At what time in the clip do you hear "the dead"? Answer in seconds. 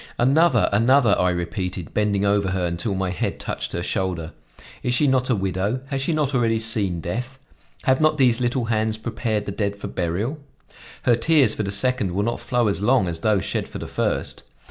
9.45-9.75